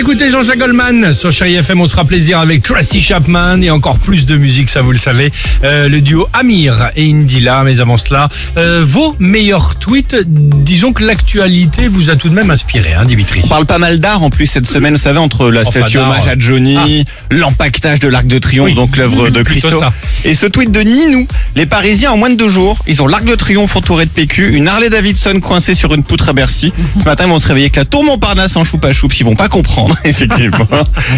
écoutez 0.00 0.30
Jean-Jacques 0.30 0.58
Goldman 0.58 1.12
sur 1.12 1.30
Chéri 1.30 1.56
FM. 1.56 1.80
On 1.80 1.86
se 1.86 1.90
fera 1.92 2.06
plaisir 2.06 2.38
avec 2.40 2.62
Tracy 2.62 3.02
Chapman 3.02 3.60
et 3.60 3.70
encore 3.70 3.98
plus 3.98 4.24
de 4.24 4.34
musique, 4.36 4.70
ça 4.70 4.80
vous 4.80 4.92
le 4.92 4.98
savez. 4.98 5.30
Euh, 5.62 5.88
le 5.88 6.00
duo 6.00 6.26
Amir 6.32 6.90
et 6.96 7.10
Indila. 7.10 7.62
Mais 7.64 7.80
avant 7.80 7.98
cela, 7.98 8.26
euh, 8.56 8.82
vos 8.84 9.14
meilleurs 9.18 9.76
tweets. 9.78 10.16
Disons 10.26 10.92
que 10.94 11.04
l'actualité 11.04 11.86
vous 11.86 12.08
a 12.08 12.16
tout 12.16 12.28
de 12.30 12.34
même 12.34 12.50
inspiré, 12.50 12.94
hein, 12.94 13.04
Dimitri. 13.04 13.42
On 13.44 13.48
parle 13.48 13.66
pas 13.66 13.78
mal 13.78 13.98
d'art 13.98 14.22
en 14.22 14.30
plus 14.30 14.46
cette 14.46 14.66
semaine, 14.66 14.94
vous 14.94 14.98
savez, 15.00 15.18
entre 15.18 15.50
la 15.50 15.60
Enfin, 15.62 15.80
statue 15.80 15.98
hommage 15.98 16.28
à 16.28 16.38
Johnny, 16.38 17.04
l'empaquetage 17.30 18.00
de 18.00 18.08
l'Arc 18.08 18.26
de 18.26 18.38
Triomphe, 18.38 18.68
Oui. 18.68 18.74
donc 18.74 18.96
l'œuvre 18.96 19.28
de 19.28 19.42
Christo. 19.42 19.80
Et 20.24 20.34
ce 20.34 20.46
tweet 20.46 20.72
de 20.72 20.80
Ninou, 20.80 21.26
les 21.56 21.66
Parisiens 21.66 22.12
en 22.12 22.16
moins 22.16 22.30
de 22.30 22.36
deux 22.36 22.48
jours, 22.48 22.78
ils 22.86 23.02
ont 23.02 23.06
l'Arc 23.06 23.24
de 23.24 23.34
Triomphe 23.34 23.76
entouré 23.76 24.06
de 24.06 24.10
PQ, 24.10 24.54
une 24.54 24.66
Harley 24.68 24.88
Davidson 24.88 25.40
coincée 25.40 25.74
sur 25.74 25.92
une 25.94 26.02
poutre 26.04 26.30
à 26.30 26.32
Bercy. 26.32 26.72
Ce 26.98 27.04
matin, 27.04 27.24
ils 27.26 27.30
vont 27.30 27.38
se 27.40 27.48
réveiller 27.48 27.66
avec 27.66 27.76
la 27.76 27.84
tour 27.84 28.02
Montparnasse 28.04 28.56
en 28.56 28.64
choupa 28.64 28.92
choups, 28.92 29.18
ils 29.20 29.24
vont 29.24 29.36
pas 29.36 29.48
comprendre, 29.48 29.89
effectivement. 30.04 30.66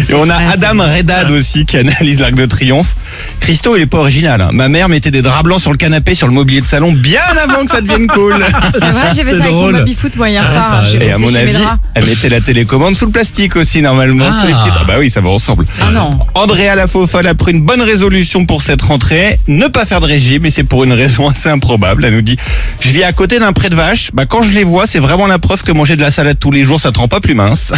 Et 0.09 0.13
on 0.13 0.29
a 0.29 0.35
Adam 0.35 0.83
Redad 0.83 1.31
aussi 1.31 1.65
qui 1.65 1.77
analyse 1.77 2.19
l'Arc 2.19 2.35
de 2.35 2.45
Triomphe. 2.45 2.95
Christo, 3.43 3.75
il 3.75 3.81
est 3.81 3.85
pas 3.87 3.97
original. 3.97 4.39
hein. 4.39 4.49
Ma 4.53 4.69
mère 4.69 4.87
mettait 4.87 5.11
des 5.11 5.21
draps 5.21 5.43
blancs 5.43 5.59
sur 5.61 5.71
le 5.71 5.77
canapé, 5.77 6.15
sur 6.15 6.27
le 6.27 6.33
mobilier 6.33 6.61
de 6.61 6.65
salon, 6.65 6.93
bien 6.93 7.19
avant 7.43 7.65
que 7.65 7.69
ça 7.71 7.81
devienne 7.81 8.07
cool. 8.07 8.37
C'est 8.73 8.79
vrai, 8.79 9.07
j'ai 9.13 9.25
fait 9.25 9.31
C'est 9.31 9.37
ça 9.39 9.43
avec 9.43 9.53
mon 9.55 9.61
drôle. 9.63 9.73
baby-foot 9.79 10.15
moi 10.15 10.29
hier 10.29 10.45
Ah, 10.47 10.51
soir. 10.51 10.85
J'ai. 10.85 11.03
Et 11.05 11.11
à 11.11 11.17
mon 11.17 11.27
mes 11.29 11.35
avis, 11.39 11.51
draps. 11.51 11.77
elle 11.93 12.05
mettait 12.05 12.29
la 12.29 12.39
télécommande 12.39 12.95
sous 12.95 13.05
le 13.05 13.11
plastique 13.11 13.57
aussi, 13.57 13.81
normalement, 13.81 14.29
les 14.45 14.53
Ah. 14.53 14.59
petites. 14.61 14.73
Ah 14.79 14.85
bah 14.87 14.93
oui, 14.97 15.09
ça 15.09 15.19
va 15.19 15.27
ensemble. 15.27 15.65
Ah 15.81 15.91
non. 15.91 16.17
Andrea 16.35 16.73
la 16.75 16.87
faux 16.87 17.05
folle 17.05 17.27
a 17.27 17.35
pris 17.35 17.51
une 17.51 17.59
bonne 17.61 17.81
résolution 17.81 18.45
pour 18.45 18.63
cette 18.63 18.81
rentrée, 18.81 19.37
ne 19.49 19.67
pas 19.67 19.85
faire 19.85 19.99
de 19.99 20.05
régime, 20.05 20.45
et 20.45 20.49
c'est 20.51 20.63
pour 20.63 20.85
une 20.85 20.93
raison 20.93 21.27
assez 21.27 21.49
improbable. 21.49 22.05
Elle 22.05 22.13
nous 22.13 22.21
dit, 22.21 22.37
je 22.81 22.89
vis 22.91 23.03
à 23.03 23.11
côté 23.11 23.39
d'un 23.39 23.51
pré 23.51 23.67
de 23.67 23.75
vache, 23.75 24.11
bah 24.13 24.25
quand 24.25 24.43
je 24.43 24.51
les 24.51 24.63
vois, 24.63 24.87
c'est 24.87 24.99
vraiment 24.99 25.27
la 25.27 25.37
preuve 25.37 25.63
que 25.63 25.73
manger 25.73 25.97
de 25.97 26.01
la 26.01 26.11
salade 26.11 26.37
tous 26.39 26.51
les 26.51 26.63
jours, 26.63 26.79
ça 26.79 26.93
te 26.93 26.99
rend 26.99 27.09
pas 27.09 27.19
plus 27.19 27.35
mince. 27.35 27.73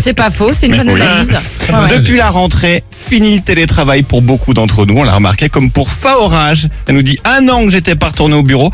C'est 0.00 0.12
pas 0.12 0.30
faux, 0.30 0.50
c'est 0.52 0.66
une 0.66 0.76
bonne 0.76 0.90
oui. 0.90 1.00
analyse. 1.00 1.30
Ouais, 1.70 1.74
ouais. 1.74 1.88
Depuis 1.88 2.18
la 2.18 2.28
rentrée, 2.28 2.84
fini 3.12 3.34
le 3.34 3.42
télétravail 3.42 4.04
pour 4.04 4.22
beaucoup 4.22 4.54
d'entre 4.54 4.86
nous, 4.86 4.96
on 4.96 5.02
l'a 5.02 5.12
remarqué, 5.14 5.50
comme 5.50 5.70
pour 5.70 5.90
Faorage. 5.90 6.68
Elle 6.88 6.94
nous 6.94 7.02
dit, 7.02 7.18
un 7.26 7.46
an 7.50 7.62
que 7.66 7.70
j'étais 7.70 7.94
pas 7.94 8.06
retourné 8.06 8.34
au 8.34 8.42
bureau. 8.42 8.72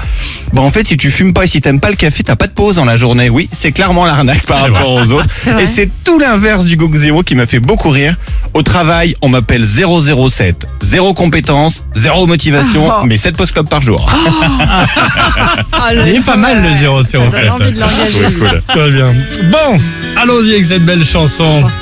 Bah 0.53 0.63
en 0.63 0.71
fait, 0.71 0.87
si 0.87 0.97
tu 0.97 1.11
fumes 1.11 1.33
pas 1.33 1.43
et 1.43 1.47
si 1.49 1.61
t'aimes 1.61 1.81
pas 1.81 1.91
le 1.91 1.97
café, 1.97 2.23
t'as 2.23 2.37
pas 2.37 2.47
de 2.47 2.53
pause 2.53 2.77
dans 2.77 2.85
la 2.85 2.97
journée. 2.97 3.31
Oui, 3.31 3.49
c'est 3.51 3.73
clairement 3.73 4.07
l'arnaque 4.07 4.47
par 4.47 4.61
rapport 4.61 4.93
aux 4.93 5.11
autres. 5.13 5.29
Et 5.59 5.67
c'est 5.67 5.91
tout 6.05 6.21
l'inverse 6.21 6.67
du 6.67 6.77
Gog 6.77 6.95
Zéro 6.95 7.25
qui 7.25 7.35
m'a 7.35 7.47
fait 7.47 7.59
beaucoup 7.59 7.91
rire. 7.91 8.15
Au 8.55 8.63
travail, 8.63 9.17
on 9.23 9.29
m'appelle 9.29 9.65
007. 9.65 10.67
Zéro 10.83 11.15
compétence, 11.15 11.85
zéro 11.97 12.29
motivation, 12.29 12.93
Oh. 12.93 13.05
mais 13.07 13.17
7 13.17 13.37
post 13.37 13.53
clubs 13.55 13.69
par 13.69 13.83
jour. 13.83 14.09
Ah, 15.73 15.93
Il 15.95 16.15
est 16.15 16.25
pas 16.25 16.37
mal 16.37 16.63
le 16.63 16.69
007. 17.03 17.21
Ça 17.33 17.55
envie 17.55 17.73
de 17.73 17.81
l'engager. 17.81 18.29
lui. 18.31 18.47
Très 18.69 18.91
bien. 18.91 19.13
Bon, 19.51 19.79
allons-y 20.17 20.53
avec 20.53 20.65
cette 20.65 20.85
belle 20.85 21.05
chanson. 21.05 21.65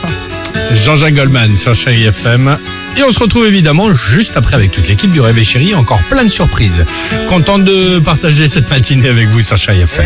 Jean-Jacques 0.75 1.15
Goldman 1.15 1.57
sur 1.57 1.75
Chéri 1.75 2.05
FM. 2.05 2.59
Et 2.97 3.03
on 3.03 3.11
se 3.11 3.19
retrouve 3.19 3.47
évidemment 3.47 3.95
juste 3.95 4.37
après 4.37 4.55
avec 4.55 4.73
toute 4.73 4.89
l'équipe 4.89 5.11
du 5.11 5.21
Réveil 5.21 5.45
Chéri. 5.45 5.75
Encore 5.75 6.01
plein 6.11 6.25
de 6.25 6.31
surprises. 6.31 6.85
Content 7.29 7.59
de 7.59 7.99
partager 7.99 8.49
cette 8.49 8.71
matinée 8.71 9.09
avec 9.09 9.29
vous 9.29 9.43
sur 9.43 9.57
Chéri 9.57 9.81
FM. 9.81 10.05